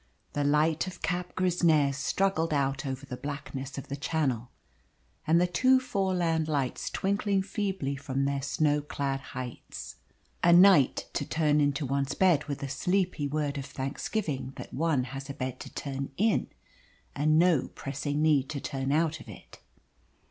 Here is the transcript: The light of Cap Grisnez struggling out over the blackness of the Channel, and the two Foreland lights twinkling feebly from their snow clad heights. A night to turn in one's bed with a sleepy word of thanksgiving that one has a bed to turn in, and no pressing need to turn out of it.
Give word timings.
The 0.33 0.43
light 0.43 0.87
of 0.87 1.03
Cap 1.03 1.35
Grisnez 1.35 1.95
struggling 1.95 2.53
out 2.53 2.87
over 2.87 3.05
the 3.05 3.15
blackness 3.15 3.77
of 3.77 3.87
the 3.87 3.95
Channel, 3.95 4.49
and 5.27 5.39
the 5.39 5.45
two 5.45 5.79
Foreland 5.79 6.47
lights 6.47 6.89
twinkling 6.89 7.43
feebly 7.43 7.95
from 7.95 8.25
their 8.25 8.41
snow 8.41 8.81
clad 8.81 9.19
heights. 9.19 9.97
A 10.43 10.53
night 10.53 11.07
to 11.13 11.23
turn 11.23 11.61
in 11.61 11.71
one's 11.81 12.15
bed 12.15 12.45
with 12.45 12.63
a 12.63 12.67
sleepy 12.67 13.27
word 13.27 13.59
of 13.59 13.65
thanksgiving 13.67 14.53
that 14.55 14.73
one 14.73 15.03
has 15.03 15.29
a 15.29 15.35
bed 15.35 15.59
to 15.59 15.69
turn 15.71 16.09
in, 16.17 16.47
and 17.15 17.37
no 17.37 17.67
pressing 17.67 18.23
need 18.23 18.49
to 18.49 18.59
turn 18.59 18.91
out 18.91 19.19
of 19.19 19.29
it. 19.29 19.59